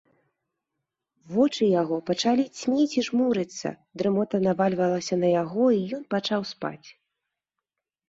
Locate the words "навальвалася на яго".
4.51-5.71